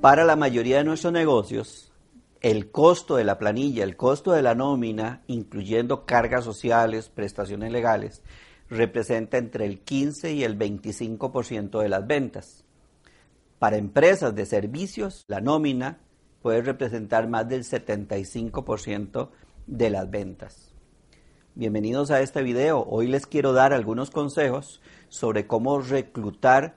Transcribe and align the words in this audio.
Para 0.00 0.24
la 0.24 0.36
mayoría 0.36 0.78
de 0.78 0.84
nuestros 0.84 1.12
negocios, 1.12 1.90
el 2.40 2.70
costo 2.70 3.16
de 3.16 3.24
la 3.24 3.36
planilla, 3.36 3.82
el 3.82 3.96
costo 3.96 4.30
de 4.30 4.42
la 4.42 4.54
nómina, 4.54 5.24
incluyendo 5.26 6.06
cargas 6.06 6.44
sociales, 6.44 7.08
prestaciones 7.08 7.72
legales, 7.72 8.22
representa 8.70 9.38
entre 9.38 9.66
el 9.66 9.80
15 9.80 10.34
y 10.34 10.44
el 10.44 10.56
25% 10.56 11.82
de 11.82 11.88
las 11.88 12.06
ventas. 12.06 12.64
Para 13.58 13.76
empresas 13.76 14.36
de 14.36 14.46
servicios, 14.46 15.24
la 15.26 15.40
nómina 15.40 15.98
puede 16.42 16.62
representar 16.62 17.26
más 17.26 17.48
del 17.48 17.64
75% 17.64 19.30
de 19.66 19.90
las 19.90 20.08
ventas. 20.08 20.76
Bienvenidos 21.56 22.12
a 22.12 22.20
este 22.20 22.44
video. 22.44 22.84
Hoy 22.88 23.08
les 23.08 23.26
quiero 23.26 23.52
dar 23.52 23.72
algunos 23.72 24.12
consejos 24.12 24.80
sobre 25.08 25.48
cómo 25.48 25.80
reclutar 25.80 26.76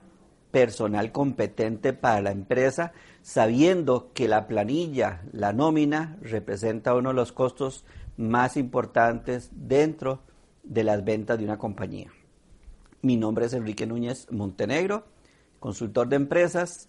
personal 0.52 1.10
competente 1.10 1.92
para 1.92 2.20
la 2.20 2.30
empresa, 2.30 2.92
sabiendo 3.22 4.10
que 4.12 4.28
la 4.28 4.46
planilla, 4.46 5.22
la 5.32 5.52
nómina, 5.52 6.18
representa 6.20 6.94
uno 6.94 7.10
de 7.10 7.14
los 7.14 7.32
costos 7.32 7.84
más 8.16 8.56
importantes 8.56 9.50
dentro 9.52 10.22
de 10.62 10.84
las 10.84 11.04
ventas 11.04 11.38
de 11.38 11.44
una 11.44 11.58
compañía. 11.58 12.10
Mi 13.00 13.16
nombre 13.16 13.46
es 13.46 13.52
Enrique 13.52 13.86
Núñez 13.86 14.30
Montenegro, 14.30 15.04
consultor 15.60 16.08
de 16.08 16.16
empresas, 16.16 16.88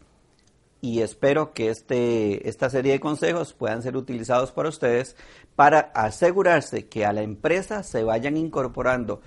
y 0.82 1.00
espero 1.00 1.54
que 1.54 1.70
este, 1.70 2.50
esta 2.50 2.70
serie 2.70 2.92
de 2.92 3.00
consejos 3.00 3.54
puedan 3.54 3.82
ser 3.82 3.96
utilizados 3.96 4.52
por 4.52 4.66
ustedes 4.66 5.16
para 5.56 5.80
asegurarse 5.96 6.88
que 6.88 7.06
a 7.06 7.14
la 7.14 7.22
empresa 7.22 7.84
se 7.84 8.04
vayan 8.04 8.36
incorporando 8.36 9.22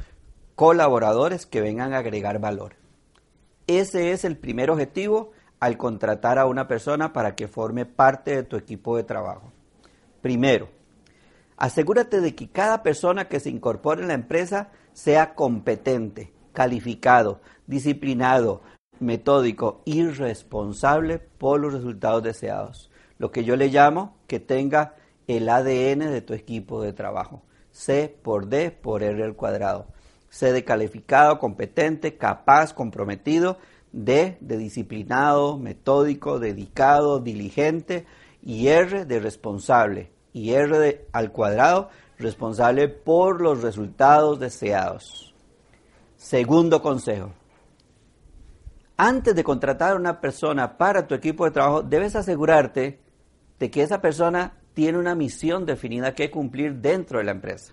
colaboradores 0.54 1.46
que 1.46 1.62
vengan 1.62 1.94
a 1.94 1.98
agregar 1.98 2.40
valor. 2.40 2.74
Ese 3.66 4.12
es 4.12 4.24
el 4.24 4.36
primer 4.36 4.70
objetivo 4.70 5.32
al 5.60 5.76
contratar 5.76 6.38
a 6.38 6.46
una 6.46 6.68
persona 6.68 7.12
para 7.12 7.34
que 7.34 7.48
forme 7.48 7.86
parte 7.86 8.36
de 8.36 8.42
tu 8.42 8.56
equipo 8.56 8.96
de 8.96 9.04
trabajo. 9.04 9.52
Primero, 10.20 10.68
asegúrate 11.56 12.20
de 12.20 12.34
que 12.34 12.50
cada 12.50 12.82
persona 12.82 13.28
que 13.28 13.40
se 13.40 13.50
incorpore 13.50 14.02
en 14.02 14.08
la 14.08 14.14
empresa 14.14 14.70
sea 14.92 15.34
competente, 15.34 16.32
calificado, 16.52 17.40
disciplinado, 17.66 18.62
metódico 18.98 19.82
y 19.84 20.06
responsable 20.06 21.18
por 21.18 21.60
los 21.60 21.72
resultados 21.72 22.22
deseados. 22.22 22.90
Lo 23.18 23.30
que 23.30 23.44
yo 23.44 23.56
le 23.56 23.68
llamo 23.68 24.16
que 24.26 24.40
tenga 24.40 24.94
el 25.26 25.48
ADN 25.48 26.10
de 26.10 26.22
tu 26.22 26.34
equipo 26.34 26.82
de 26.82 26.92
trabajo. 26.92 27.42
C 27.70 28.14
por 28.22 28.48
D 28.48 28.70
por 28.70 29.02
R 29.02 29.22
al 29.22 29.36
cuadrado. 29.36 29.86
C 30.28 30.52
de 30.52 30.64
calificado, 30.64 31.38
competente, 31.38 32.16
capaz, 32.16 32.74
comprometido. 32.74 33.58
D 33.92 34.38
de 34.40 34.56
disciplinado, 34.56 35.58
metódico, 35.58 36.38
dedicado, 36.38 37.20
diligente. 37.20 38.06
Y 38.42 38.68
R 38.68 39.04
de 39.04 39.20
responsable. 39.20 40.12
Y 40.32 40.52
R 40.52 40.78
de, 40.78 41.06
al 41.12 41.32
cuadrado, 41.32 41.88
responsable 42.18 42.88
por 42.88 43.40
los 43.40 43.62
resultados 43.62 44.38
deseados. 44.38 45.34
Segundo 46.16 46.82
consejo 46.82 47.32
antes 48.96 49.34
de 49.34 49.44
contratar 49.44 49.92
a 49.92 49.96
una 49.96 50.20
persona 50.20 50.78
para 50.78 51.06
tu 51.06 51.14
equipo 51.14 51.44
de 51.44 51.50
trabajo, 51.50 51.82
debes 51.82 52.16
asegurarte 52.16 52.98
de 53.58 53.70
que 53.70 53.82
esa 53.82 54.00
persona 54.00 54.58
tiene 54.74 54.98
una 54.98 55.14
misión 55.14 55.66
definida 55.66 56.14
que 56.14 56.30
cumplir 56.30 56.76
dentro 56.76 57.18
de 57.18 57.24
la 57.24 57.32
empresa, 57.32 57.72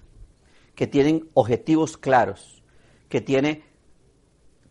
que 0.76 0.88
tienen 0.88 1.30
objetivos 1.34 1.98
claros, 1.98 2.62
que 3.10 3.22
tiene 3.22 3.64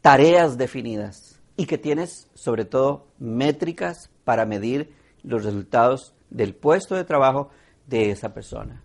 tareas 0.01 0.59
definidas 0.59 1.32
y 1.57 1.67
que 1.67 1.79
tienes 1.79 2.29
sobre 2.35 2.65
todo 2.65 3.07
métricas 3.19 4.11
para 4.25 4.47
medir 4.47 4.95
los 5.23 5.45
resultados 5.45 6.15
del 6.31 6.55
puesto 6.55 6.95
de 6.95 7.05
trabajo 7.05 7.51
de 7.87 8.11
esa 8.11 8.33
persona. 8.33 8.83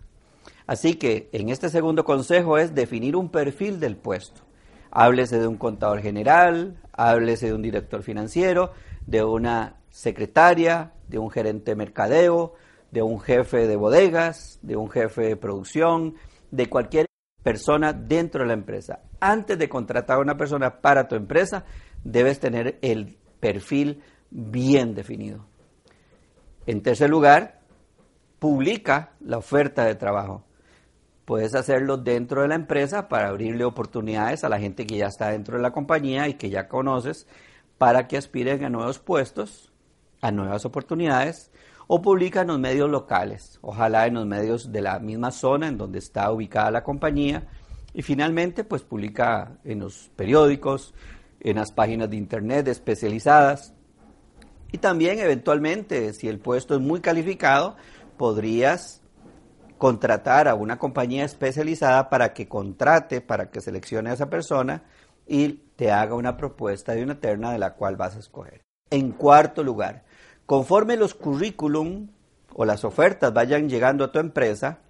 Así 0.66 0.94
que 0.94 1.30
en 1.32 1.48
este 1.48 1.70
segundo 1.70 2.04
consejo 2.04 2.58
es 2.58 2.74
definir 2.74 3.16
un 3.16 3.30
perfil 3.30 3.80
del 3.80 3.96
puesto. 3.96 4.42
Háblese 4.90 5.38
de 5.38 5.46
un 5.46 5.56
contador 5.56 6.00
general, 6.00 6.76
háblese 6.92 7.46
de 7.46 7.54
un 7.54 7.62
director 7.62 8.02
financiero, 8.02 8.72
de 9.06 9.24
una 9.24 9.76
secretaria, 9.90 10.92
de 11.08 11.18
un 11.18 11.30
gerente 11.30 11.70
de 11.70 11.76
mercadeo, 11.76 12.54
de 12.90 13.02
un 13.02 13.18
jefe 13.20 13.66
de 13.66 13.76
bodegas, 13.76 14.58
de 14.62 14.76
un 14.76 14.90
jefe 14.90 15.22
de 15.22 15.36
producción, 15.36 16.14
de 16.50 16.68
cualquier 16.68 17.06
persona 17.42 17.92
dentro 17.92 18.42
de 18.42 18.48
la 18.48 18.54
empresa. 18.54 19.00
Antes 19.20 19.58
de 19.58 19.68
contratar 19.68 20.18
a 20.18 20.20
una 20.20 20.36
persona 20.36 20.80
para 20.80 21.08
tu 21.08 21.16
empresa, 21.16 21.64
debes 22.04 22.40
tener 22.40 22.78
el 22.82 23.16
perfil 23.40 24.02
bien 24.30 24.94
definido. 24.94 25.46
En 26.66 26.82
tercer 26.82 27.10
lugar, 27.10 27.60
publica 28.38 29.12
la 29.20 29.38
oferta 29.38 29.84
de 29.84 29.94
trabajo. 29.94 30.44
Puedes 31.24 31.54
hacerlo 31.54 31.98
dentro 31.98 32.42
de 32.42 32.48
la 32.48 32.54
empresa 32.54 33.08
para 33.08 33.28
abrirle 33.28 33.64
oportunidades 33.64 34.44
a 34.44 34.48
la 34.48 34.58
gente 34.58 34.86
que 34.86 34.96
ya 34.96 35.06
está 35.06 35.30
dentro 35.30 35.56
de 35.56 35.62
la 35.62 35.72
compañía 35.72 36.28
y 36.28 36.34
que 36.34 36.50
ya 36.50 36.68
conoces 36.68 37.26
para 37.76 38.08
que 38.08 38.16
aspiren 38.16 38.64
a 38.64 38.70
nuevos 38.70 38.98
puestos, 38.98 39.72
a 40.20 40.30
nuevas 40.30 40.64
oportunidades 40.64 41.50
o 41.86 42.02
publica 42.02 42.42
en 42.42 42.48
los 42.48 42.58
medios 42.58 42.90
locales, 42.90 43.58
ojalá 43.62 44.06
en 44.06 44.14
los 44.14 44.26
medios 44.26 44.72
de 44.72 44.82
la 44.82 44.98
misma 44.98 45.30
zona 45.30 45.68
en 45.68 45.78
donde 45.78 45.98
está 45.98 46.30
ubicada 46.30 46.70
la 46.70 46.84
compañía 46.84 47.46
y 47.94 48.02
finalmente 48.02 48.62
pues 48.62 48.82
publica 48.82 49.58
en 49.64 49.80
los 49.80 50.10
periódicos, 50.14 50.94
en 51.40 51.56
las 51.56 51.72
páginas 51.72 52.10
de 52.10 52.16
internet 52.16 52.68
especializadas 52.68 53.74
y 54.70 54.78
también 54.78 55.18
eventualmente 55.18 56.12
si 56.12 56.28
el 56.28 56.38
puesto 56.38 56.74
es 56.74 56.80
muy 56.80 57.00
calificado 57.00 57.76
podrías 58.16 59.02
contratar 59.78 60.48
a 60.48 60.54
una 60.54 60.78
compañía 60.78 61.24
especializada 61.24 62.10
para 62.10 62.34
que 62.34 62.48
contrate, 62.48 63.20
para 63.20 63.50
que 63.50 63.60
seleccione 63.60 64.10
a 64.10 64.14
esa 64.14 64.28
persona 64.28 64.82
y 65.26 65.60
te 65.76 65.92
haga 65.92 66.14
una 66.14 66.36
propuesta 66.36 66.94
de 66.94 67.02
una 67.02 67.20
terna 67.20 67.52
de 67.52 67.58
la 67.58 67.74
cual 67.74 67.96
vas 67.96 68.16
a 68.16 68.18
escoger. 68.18 68.62
En 68.90 69.12
cuarto 69.12 69.62
lugar, 69.62 70.04
conforme 70.46 70.96
los 70.96 71.14
currículum 71.14 72.08
o 72.54 72.64
las 72.64 72.84
ofertas 72.84 73.32
vayan 73.32 73.68
llegando 73.68 74.04
a 74.04 74.12
tu 74.12 74.18
empresa, 74.18 74.80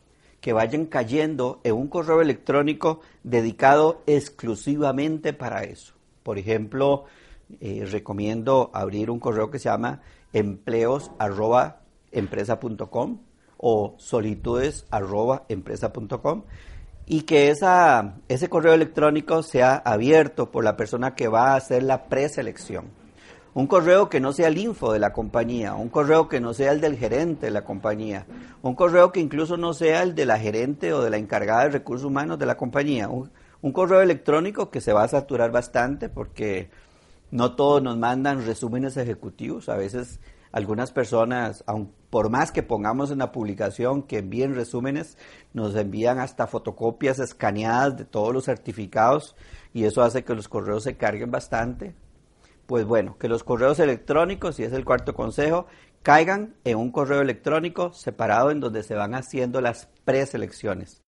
que 0.40 0.52
vayan 0.52 0.86
cayendo 0.86 1.60
en 1.64 1.74
un 1.74 1.88
correo 1.88 2.22
electrónico 2.22 3.00
dedicado 3.24 4.02
exclusivamente 4.06 5.32
para 5.32 5.64
eso. 5.64 5.97
Por 6.28 6.38
ejemplo, 6.38 7.06
eh, 7.58 7.88
recomiendo 7.90 8.70
abrir 8.74 9.10
un 9.10 9.18
correo 9.18 9.50
que 9.50 9.58
se 9.58 9.70
llama 9.70 10.02
empleos.empresa.com 10.34 13.18
o 13.56 13.94
solitudes.empresa.com 13.96 16.42
y 17.06 17.22
que 17.22 17.48
esa, 17.48 18.16
ese 18.28 18.50
correo 18.50 18.74
electrónico 18.74 19.42
sea 19.42 19.76
abierto 19.76 20.50
por 20.50 20.64
la 20.64 20.76
persona 20.76 21.14
que 21.14 21.28
va 21.28 21.52
a 21.52 21.56
hacer 21.56 21.82
la 21.82 22.10
preselección. 22.10 22.90
Un 23.54 23.66
correo 23.66 24.10
que 24.10 24.20
no 24.20 24.34
sea 24.34 24.48
el 24.48 24.58
info 24.58 24.92
de 24.92 24.98
la 24.98 25.14
compañía, 25.14 25.76
un 25.76 25.88
correo 25.88 26.28
que 26.28 26.40
no 26.40 26.52
sea 26.52 26.72
el 26.72 26.82
del 26.82 26.98
gerente 26.98 27.46
de 27.46 27.52
la 27.52 27.64
compañía, 27.64 28.26
un 28.60 28.74
correo 28.74 29.12
que 29.12 29.20
incluso 29.20 29.56
no 29.56 29.72
sea 29.72 30.02
el 30.02 30.14
de 30.14 30.26
la 30.26 30.38
gerente 30.38 30.92
o 30.92 31.00
de 31.00 31.08
la 31.08 31.16
encargada 31.16 31.62
de 31.62 31.70
recursos 31.70 32.04
humanos 32.04 32.38
de 32.38 32.44
la 32.44 32.58
compañía, 32.58 33.08
un 33.60 33.72
correo 33.72 34.00
electrónico 34.00 34.70
que 34.70 34.80
se 34.80 34.92
va 34.92 35.04
a 35.04 35.08
saturar 35.08 35.50
bastante 35.50 36.08
porque 36.08 36.70
no 37.30 37.56
todos 37.56 37.82
nos 37.82 37.98
mandan 37.98 38.46
resúmenes 38.46 38.96
ejecutivos, 38.96 39.68
a 39.68 39.76
veces 39.76 40.20
algunas 40.52 40.92
personas, 40.92 41.62
aun 41.66 41.92
por 42.10 42.30
más 42.30 42.52
que 42.52 42.62
pongamos 42.62 43.10
en 43.10 43.18
la 43.18 43.32
publicación 43.32 44.02
que 44.02 44.18
envíen 44.18 44.54
resúmenes, 44.54 45.18
nos 45.52 45.74
envían 45.74 46.18
hasta 46.18 46.46
fotocopias 46.46 47.18
escaneadas 47.18 47.98
de 47.98 48.04
todos 48.04 48.32
los 48.32 48.44
certificados 48.44 49.36
y 49.74 49.84
eso 49.84 50.02
hace 50.02 50.24
que 50.24 50.34
los 50.34 50.48
correos 50.48 50.84
se 50.84 50.96
carguen 50.96 51.30
bastante. 51.30 51.94
Pues 52.66 52.84
bueno, 52.84 53.16
que 53.18 53.28
los 53.28 53.44
correos 53.44 53.78
electrónicos, 53.78 54.58
y 54.58 54.64
es 54.64 54.72
el 54.72 54.84
cuarto 54.84 55.14
consejo, 55.14 55.66
caigan 56.02 56.54
en 56.64 56.78
un 56.78 56.92
correo 56.92 57.20
electrónico 57.20 57.92
separado 57.92 58.50
en 58.50 58.60
donde 58.60 58.82
se 58.82 58.94
van 58.94 59.14
haciendo 59.14 59.60
las 59.60 59.88
preselecciones. 60.04 61.02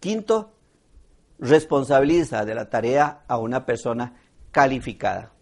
Quinto, 0.00 0.55
responsabiliza 1.38 2.44
de 2.44 2.54
la 2.54 2.68
tarea 2.70 3.24
a 3.28 3.38
una 3.38 3.66
persona 3.66 4.14
calificada. 4.50 5.32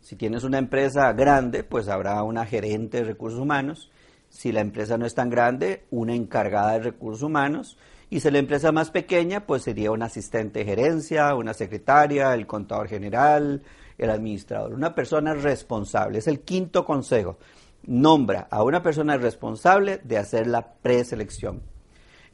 Si 0.00 0.16
tienes 0.16 0.44
una 0.44 0.58
empresa 0.58 1.12
grande, 1.12 1.62
pues 1.62 1.88
habrá 1.88 2.22
una 2.22 2.44
gerente 2.44 2.98
de 2.98 3.04
recursos 3.04 3.38
humanos. 3.38 3.90
Si 4.28 4.50
la 4.50 4.60
empresa 4.60 4.98
no 4.98 5.06
es 5.06 5.14
tan 5.14 5.30
grande, 5.30 5.84
una 5.90 6.14
encargada 6.14 6.72
de 6.72 6.80
recursos 6.80 7.22
humanos. 7.22 7.78
Y 8.10 8.20
si 8.20 8.30
la 8.30 8.38
empresa 8.38 8.68
es 8.68 8.74
más 8.74 8.90
pequeña, 8.90 9.46
pues 9.46 9.62
sería 9.62 9.90
un 9.90 10.02
asistente 10.02 10.60
de 10.60 10.64
gerencia, 10.64 11.34
una 11.34 11.54
secretaria, 11.54 12.34
el 12.34 12.46
contador 12.46 12.88
general, 12.88 13.62
el 13.96 14.10
administrador. 14.10 14.74
Una 14.74 14.94
persona 14.94 15.34
responsable. 15.34 16.18
Es 16.18 16.26
el 16.26 16.40
quinto 16.40 16.84
consejo. 16.84 17.38
Nombra 17.84 18.48
a 18.50 18.62
una 18.64 18.82
persona 18.82 19.16
responsable 19.16 20.00
de 20.04 20.18
hacer 20.18 20.46
la 20.46 20.74
preselección. 20.74 21.62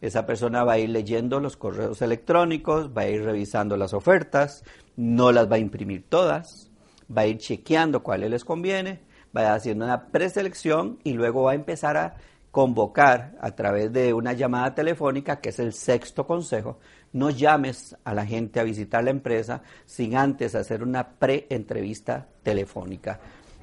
Esa 0.01 0.27
persona 0.27 0.65
va 0.65 0.75
a 0.75 0.79
ir 0.79 0.91
leyendo 0.91 1.41
los 1.41 1.57
correos 1.57 2.03
electrónicos, 2.03 2.91
va 2.97 3.03
a 3.03 3.09
ir 3.09 3.25
revisando 3.25 3.77
las 3.77 3.95
ofertas, 3.95 4.65
no 4.97 5.33
las 5.33 5.51
va 5.51 5.57
a 5.57 5.61
imprimir 5.61 6.05
todas, 6.09 6.71
va 7.15 7.23
a 7.23 7.27
ir 7.27 7.39
chequeando 7.39 8.03
cuáles 8.03 8.31
les 8.31 8.45
conviene, 8.45 9.01
va 9.37 9.55
haciendo 9.55 9.85
una 9.85 10.07
preselección 10.07 10.99
y 11.05 11.13
luego 11.15 11.45
va 11.45 11.53
a 11.53 11.57
empezar 11.57 11.97
a 11.97 12.17
convocar 12.51 13.37
a 13.41 13.51
través 13.53 13.93
de 13.93 14.13
una 14.15 14.33
llamada 14.33 14.75
telefónica, 14.75 15.41
que 15.41 15.51
es 15.51 15.59
el 15.59 15.73
sexto 15.73 16.27
consejo, 16.27 16.79
no 17.13 17.31
llames 17.31 17.97
a 18.05 18.15
la 18.15 18.27
gente 18.27 18.61
a 18.61 18.65
visitar 18.65 19.05
la 19.05 19.11
empresa 19.11 19.63
sin 19.85 20.17
antes 20.17 20.55
hacer 20.55 20.83
una 20.83 21.09
pre-entrevista 21.09 22.27
telefónica. 22.43 23.21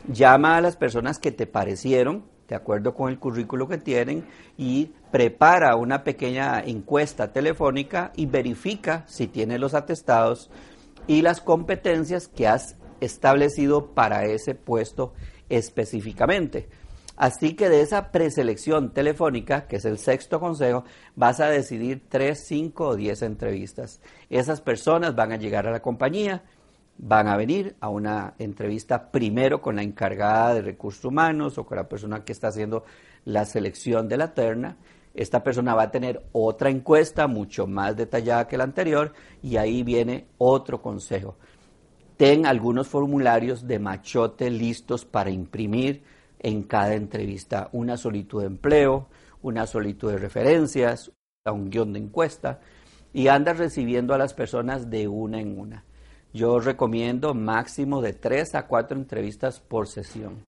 Llama 0.08 0.58
a 0.58 0.62
las 0.62 0.78
personas 0.78 1.20
que 1.20 1.32
te 1.32 1.48
parecieron, 1.48 2.26
de 2.48 2.56
acuerdo 2.56 2.94
con 2.94 3.10
el 3.10 3.20
currículo 3.20 3.68
que 3.68 3.78
tienen, 3.78 4.26
y 4.58 4.92
prepara 5.12 5.76
una 5.76 6.04
pequeña 6.04 6.62
encuesta 6.62 7.32
telefónica 7.32 8.12
y 8.16 8.26
verifica 8.26 9.04
si 9.08 9.28
tiene 9.28 9.60
los 9.60 9.74
atestados 9.74 10.50
y 11.08 11.22
las 11.22 11.42
competencias 11.42 12.28
que 12.28 12.48
has 12.48 12.78
establecido 13.02 13.94
para 13.94 14.26
ese 14.26 14.56
puesto 14.56 15.14
específicamente. 15.50 16.70
Así 17.18 17.56
que 17.56 17.70
de 17.70 17.82
esa 17.82 18.12
preselección 18.12 18.94
telefónica, 18.94 19.68
que 19.68 19.78
es 19.78 19.86
el 19.86 19.98
sexto 19.98 20.40
consejo, 20.40 20.84
vas 21.16 21.40
a 21.40 21.48
decidir 21.48 22.04
tres, 22.10 22.46
cinco 22.46 22.90
o 22.90 22.96
diez 22.96 23.22
entrevistas. 23.22 24.02
Esas 24.30 24.60
personas 24.60 25.16
van 25.16 25.32
a 25.32 25.38
llegar 25.38 25.66
a 25.66 25.72
la 25.72 25.82
compañía, 25.82 26.44
van 26.98 27.28
a 27.28 27.38
venir 27.38 27.76
a 27.80 27.90
una 27.90 28.36
entrevista 28.40 29.12
primero 29.12 29.62
con 29.62 29.76
la 29.76 29.84
encargada 29.84 30.54
de 30.54 30.62
recursos 30.62 31.06
humanos 31.06 31.58
o 31.58 31.66
con 31.66 31.78
la 31.78 31.90
persona 31.90 32.24
que 32.24 32.32
está 32.32 32.48
haciendo 32.48 32.86
la 33.26 33.46
selección 33.46 34.08
de 34.08 34.18
la 34.18 34.34
terna. 34.34 34.78
Esta 35.14 35.44
persona 35.44 35.76
va 35.76 35.84
a 35.84 35.92
tener 35.92 36.26
otra 36.32 36.70
encuesta 36.70 37.28
mucho 37.28 37.68
más 37.68 37.96
detallada 37.96 38.48
que 38.48 38.58
la 38.58 38.66
anterior 38.66 39.14
y 39.42 39.58
ahí 39.58 39.84
viene 39.84 40.28
otro 40.38 40.82
consejo. 40.82 41.38
Ten 42.18 42.46
algunos 42.46 42.88
formularios 42.88 43.68
de 43.68 43.80
machote 43.80 44.50
listos 44.50 45.04
para 45.04 45.30
imprimir 45.30 46.04
en 46.40 46.64
cada 46.64 46.94
entrevista 46.94 47.70
una 47.74 47.98
solicitud 47.98 48.42
de 48.42 48.48
empleo, 48.48 49.08
una 49.42 49.68
solicitud 49.68 50.12
de 50.12 50.18
referencias, 50.18 51.12
un 51.46 51.70
guion 51.70 51.94
de 51.94 52.00
encuesta 52.00 52.60
y 53.14 53.28
andas 53.28 53.58
recibiendo 53.58 54.14
a 54.14 54.18
las 54.18 54.34
personas 54.34 54.90
de 54.90 55.08
una 55.08 55.40
en 55.40 55.60
una. 55.60 55.84
Yo 56.36 56.60
recomiendo 56.60 57.34
máximo 57.34 58.02
de 58.02 58.12
tres 58.12 58.56
a 58.56 58.68
cuatro 58.68 58.98
entrevistas 58.98 59.62
por 59.62 59.88
sesión. 59.88 60.44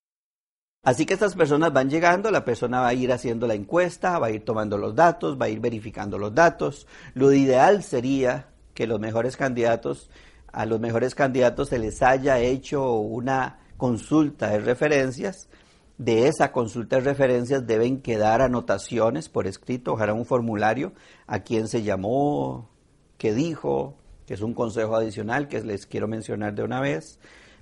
Así 0.84 1.06
que 1.06 1.14
estas 1.14 1.34
personas 1.34 1.72
van 1.72 1.88
llegando, 1.88 2.30
la 2.30 2.44
persona 2.44 2.80
va 2.82 2.88
a 2.88 2.92
ir 2.92 3.10
haciendo 3.10 3.46
la 3.46 3.54
encuesta, 3.54 4.18
va 4.18 4.26
a 4.26 4.30
ir 4.30 4.44
tomando 4.44 4.76
los 4.76 4.94
datos, 4.94 5.40
va 5.40 5.46
a 5.46 5.48
ir 5.48 5.60
verificando 5.60 6.18
los 6.18 6.34
datos. 6.34 6.86
Lo 7.14 7.32
ideal 7.32 7.82
sería 7.82 8.50
que 8.74 8.86
los 8.86 9.00
mejores 9.00 9.38
candidatos, 9.38 10.10
a 10.52 10.66
los 10.66 10.78
mejores 10.78 11.14
candidatos 11.14 11.70
se 11.70 11.78
les 11.78 12.02
haya 12.02 12.38
hecho 12.38 12.92
una 12.96 13.60
consulta 13.78 14.50
de 14.50 14.60
referencias 14.60 15.48
de 15.96 16.28
esa 16.28 16.52
consulta 16.52 16.96
de 16.96 17.02
referencias 17.02 17.66
deben 17.66 18.02
quedar 18.02 18.42
anotaciones 18.42 19.30
por 19.30 19.46
escrito, 19.46 19.94
ojalá 19.94 20.12
un 20.12 20.26
formulario 20.26 20.92
a 21.26 21.40
quién 21.40 21.66
se 21.66 21.82
llamó, 21.82 22.68
qué 23.16 23.32
dijo, 23.32 23.96
que 24.28 24.34
es 24.34 24.42
un 24.42 24.52
consejo 24.52 24.94
adicional 24.94 25.48
que 25.48 25.62
les 25.62 25.86
quiero 25.86 26.06
mencionar 26.06 26.54
de 26.54 26.62
una 26.62 26.82
vez, 26.82 27.18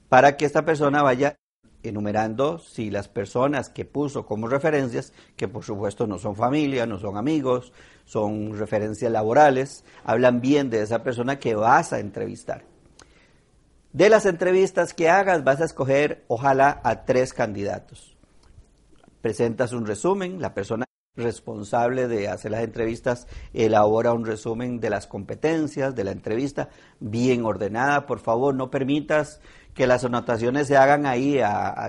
para 0.09 0.37
que 0.37 0.45
esta 0.45 0.65
persona 0.65 1.01
vaya 1.01 1.37
enumerando 1.85 2.59
si 2.59 2.91
las 2.91 3.07
personas 3.07 3.69
que 3.69 3.85
puso 3.85 4.27
como 4.27 4.49
referencias, 4.49 5.13
que 5.37 5.47
por 5.47 5.63
supuesto 5.63 6.09
no 6.09 6.19
son 6.19 6.35
familia, 6.35 6.85
no 6.85 6.99
son 6.99 7.17
amigos, 7.17 7.73
son 8.05 8.59
referencias 8.59 9.13
laborales, 9.13 9.85
hablan 10.03 10.41
bien 10.41 10.69
de 10.69 10.83
esa 10.83 11.05
persona 11.05 11.39
que 11.39 11.55
vas 11.55 11.93
a 11.93 12.01
entrevistar. 12.01 12.65
De 13.93 14.09
las 14.09 14.27
entrevistas 14.27 14.93
que 14.93 15.09
hagas 15.09 15.45
vas 15.45 15.61
a 15.61 15.67
escoger 15.67 16.25
ojalá 16.27 16.81
a 16.83 17.05
tres 17.05 17.33
candidatos 17.33 18.17
presentas 19.27 19.73
un 19.73 19.87
resumen, 19.87 20.41
la 20.41 20.55
persona 20.55 20.85
responsable 21.17 22.09
de 22.09 22.29
hacer 22.29 22.51
las 22.51 22.63
entrevistas 22.63 23.27
elabora 23.55 24.13
un 24.13 24.27
resumen 24.27 24.81
de 24.81 24.91
las 24.91 25.07
competencias 25.07 25.95
de 25.95 26.05
la 26.05 26.13
entrevista 26.13 26.69
bien 27.01 27.45
ordenada. 27.45 28.07
Por 28.07 28.19
favor, 28.21 28.55
no 28.55 28.71
permitas 28.71 29.41
que 29.75 29.87
las 29.87 30.05
anotaciones 30.05 30.69
se 30.69 30.77
hagan 30.77 31.07
ahí 31.07 31.41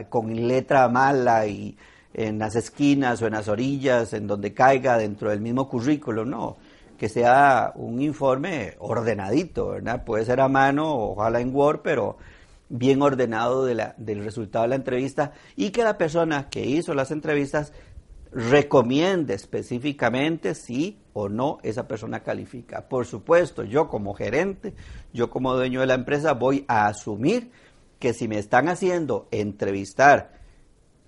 con 0.10 0.48
letra 0.48 0.88
mala 0.90 1.46
y 1.48 1.78
en 2.14 2.40
las 2.40 2.56
esquinas 2.56 3.22
o 3.22 3.28
en 3.28 3.34
las 3.34 3.48
orillas, 3.48 4.14
en 4.14 4.28
donde 4.28 4.54
caiga 4.54 4.98
dentro 4.98 5.30
del 5.30 5.42
mismo 5.42 5.70
currículo, 5.70 6.26
no. 6.26 6.58
Que 6.98 7.10
sea 7.10 7.74
un 7.76 8.02
informe 8.02 8.74
ordenadito, 8.80 9.70
¿verdad? 9.70 10.04
Puede 10.04 10.26
ser 10.26 10.42
a 10.42 10.48
mano, 10.48 10.96
ojalá 10.96 11.40
en 11.42 11.56
Word, 11.56 11.82
pero 11.84 12.18
bien 12.70 13.02
ordenado 13.02 13.66
del 13.66 14.24
resultado 14.24 14.64
de 14.64 14.70
la 14.70 14.76
entrevista 14.76 15.32
y 15.56 15.70
que 15.70 15.84
la 15.84 15.98
persona 15.98 16.50
que 16.50 16.66
hizo 16.66 16.94
las 16.94 17.12
entrevistas 17.12 17.72
recomiende 18.32 19.34
específicamente 19.34 20.56
si 20.56 21.00
o 21.14 21.30
no 21.30 21.58
esa 21.64 21.88
persona 21.88 22.22
califica. 22.22 22.88
Por 22.88 23.06
supuesto, 23.06 23.64
yo 23.64 23.88
como 23.88 24.14
gerente, 24.14 24.74
yo 25.14 25.30
como 25.30 25.54
dueño 25.54 25.82
de 25.82 25.88
la 25.88 25.94
empresa 25.96 26.34
voy 26.34 26.66
a 26.68 26.88
asumir 26.88 27.52
que 28.00 28.14
si 28.14 28.28
me 28.28 28.38
están 28.38 28.70
haciendo 28.70 29.28
entrevistar 29.32 30.38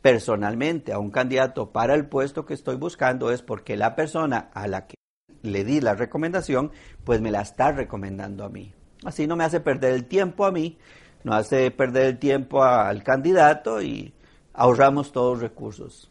personalmente 0.01 0.93
a 0.93 0.99
un 0.99 1.11
candidato 1.11 1.71
para 1.71 1.93
el 1.93 2.07
puesto 2.07 2.45
que 2.45 2.53
estoy 2.53 2.77
buscando 2.77 3.31
es 3.31 3.41
porque 3.41 3.77
la 3.77 3.95
persona 3.95 4.49
a 4.53 4.67
la 4.67 4.87
que 4.87 4.95
le 5.41 5.63
di 5.63 5.81
la 5.81 5.93
recomendación, 5.93 6.71
pues 7.03 7.21
me 7.21 7.31
la 7.31 7.41
está 7.41 7.71
recomendando 7.71 8.43
a 8.43 8.49
mí. 8.49 8.73
Así 9.05 9.27
no 9.27 9.35
me 9.35 9.43
hace 9.43 9.59
perder 9.59 9.93
el 9.93 10.05
tiempo 10.05 10.45
a 10.45 10.51
mí 10.51 10.77
no 11.23 11.33
hace 11.33 11.71
perder 11.71 12.05
el 12.05 12.19
tiempo 12.19 12.63
al 12.63 13.03
candidato 13.03 13.81
y 13.81 14.13
ahorramos 14.53 15.11
todos 15.11 15.33
los 15.33 15.41
recursos. 15.41 16.09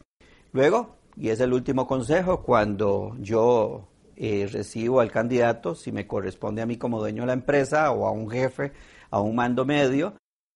Luego, 0.51 0.97
y 1.19 1.29
es 1.29 1.41
el 1.41 1.51
último 1.51 1.85
consejo, 1.85 2.41
cuando 2.43 3.13
yo 3.19 3.89
eh, 4.15 4.47
recibo 4.49 5.01
al 5.01 5.11
candidato, 5.11 5.75
si 5.75 5.91
me 5.91 6.07
corresponde 6.07 6.61
a 6.61 6.65
mí 6.65 6.77
como 6.77 6.99
dueño 6.99 7.23
de 7.23 7.27
la 7.27 7.33
empresa 7.33 7.91
o 7.91 8.07
a 8.07 8.11
un 8.11 8.29
jefe, 8.29 8.71
a 9.11 9.19
un 9.19 9.35
mando 9.35 9.65
medio, 9.65 10.13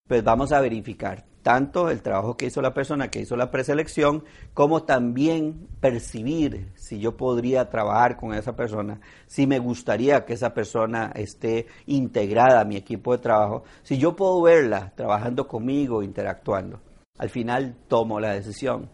pues 0.08 0.24
vamos 0.24 0.54
a 0.54 0.62
verificar 0.62 1.26
tanto 1.42 1.90
el 1.90 2.02
trabajo 2.02 2.38
que 2.38 2.46
hizo 2.46 2.62
la 2.62 2.74
persona 2.74 3.10
que 3.12 3.20
hizo 3.20 3.36
la 3.36 3.52
preselección, 3.52 4.24
como 4.54 4.84
también 4.84 5.68
percibir 5.82 6.72
si 6.76 6.98
yo 6.98 7.18
podría 7.18 7.70
trabajar 7.70 8.16
con 8.16 8.34
esa 8.34 8.56
persona, 8.56 9.02
si 9.28 9.46
me 9.46 9.60
gustaría 9.60 10.24
que 10.24 10.32
esa 10.32 10.54
persona 10.54 11.12
esté 11.14 11.68
integrada 11.88 12.62
a 12.62 12.66
mi 12.66 12.78
equipo 12.78 13.12
de 13.12 13.22
trabajo, 13.22 13.66
si 13.84 13.98
yo 13.98 14.16
puedo 14.16 14.42
verla 14.42 14.94
trabajando 14.96 15.46
conmigo, 15.46 16.04
interactuando. 16.04 16.80
Al 17.20 17.30
final 17.30 17.76
tomo 17.90 18.22
la 18.22 18.32
decisión. 18.32 18.90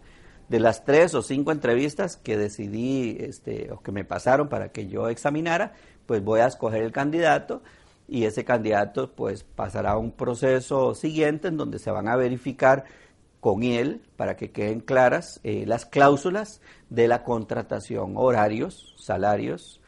De 0.50 0.60
las 0.60 0.84
tres 0.84 1.14
o 1.14 1.22
cinco 1.22 1.52
entrevistas 1.52 2.18
que 2.18 2.38
decidí 2.38 3.18
este, 3.20 3.72
o 3.72 3.82
que 3.82 3.92
me 3.92 4.04
pasaron 4.04 4.50
para 4.50 4.70
que 4.70 4.88
yo 4.88 5.08
examinara, 5.08 5.74
pues 6.06 6.24
voy 6.24 6.42
a 6.42 6.48
escoger 6.48 6.82
el 6.82 6.92
candidato 6.92 7.62
y 8.08 8.26
ese 8.26 8.44
candidato 8.44 9.12
pues 9.12 9.44
pasará 9.44 9.92
a 9.92 9.98
un 9.98 10.12
proceso 10.12 10.96
siguiente 10.96 11.48
en 11.48 11.58
donde 11.58 11.78
se 11.78 11.92
van 11.92 12.08
a 12.08 12.16
verificar 12.16 12.86
con 13.40 13.64
él 13.64 14.02
para 14.18 14.36
que 14.36 14.52
queden 14.52 14.82
claras 14.82 15.40
eh, 15.44 15.66
las 15.66 15.86
cláusulas 15.86 16.62
de 16.90 17.08
la 17.08 17.24
contratación, 17.24 18.14
horarios, 18.16 18.96
salarios, 18.98 19.82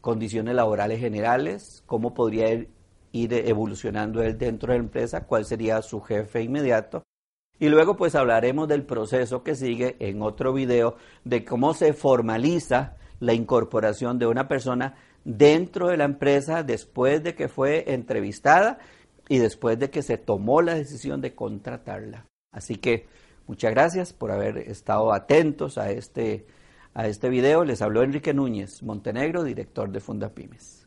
condiciones 0.00 0.54
laborales 0.54 1.00
generales, 1.00 1.82
cómo 1.86 2.14
podría 2.14 2.52
ir, 2.52 2.70
ir 3.12 3.32
evolucionando 3.34 4.22
él 4.22 4.38
dentro 4.38 4.72
de 4.72 4.78
la 4.78 4.84
empresa, 4.84 5.26
cuál 5.26 5.44
sería 5.44 5.82
su 5.82 6.00
jefe 6.00 6.42
inmediato. 6.42 7.02
Y 7.58 7.68
luego 7.68 7.96
pues 7.96 8.14
hablaremos 8.14 8.68
del 8.68 8.84
proceso 8.84 9.42
que 9.42 9.54
sigue 9.54 9.96
en 9.98 10.20
otro 10.22 10.52
video 10.52 10.96
de 11.24 11.44
cómo 11.44 11.72
se 11.72 11.92
formaliza 11.94 12.96
la 13.18 13.32
incorporación 13.32 14.18
de 14.18 14.26
una 14.26 14.46
persona 14.46 14.94
dentro 15.24 15.88
de 15.88 15.96
la 15.96 16.04
empresa 16.04 16.62
después 16.62 17.22
de 17.22 17.34
que 17.34 17.48
fue 17.48 17.92
entrevistada 17.94 18.78
y 19.28 19.38
después 19.38 19.78
de 19.78 19.90
que 19.90 20.02
se 20.02 20.18
tomó 20.18 20.62
la 20.62 20.74
decisión 20.74 21.20
de 21.20 21.34
contratarla. 21.34 22.26
Así 22.52 22.76
que 22.76 23.06
muchas 23.46 23.72
gracias 23.72 24.12
por 24.12 24.30
haber 24.30 24.58
estado 24.58 25.12
atentos 25.12 25.78
a 25.78 25.90
este, 25.90 26.46
a 26.94 27.08
este 27.08 27.28
video. 27.28 27.64
Les 27.64 27.80
habló 27.82 28.02
Enrique 28.02 28.34
Núñez 28.34 28.82
Montenegro, 28.82 29.42
director 29.42 29.90
de 29.90 30.00
Fundapymes. 30.00 30.85